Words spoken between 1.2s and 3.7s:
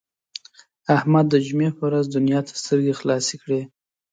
د جمعې په ورځ دنیا ته سترګې خلاصې کړې.